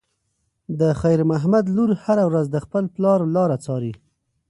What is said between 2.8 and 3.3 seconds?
پلار